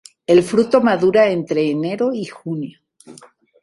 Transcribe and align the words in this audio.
El 0.25 0.41
fruto 0.41 0.81
madura 0.81 1.29
entre 1.29 1.69
enero 1.69 2.11
y 2.11 2.25
junio. 2.25 2.79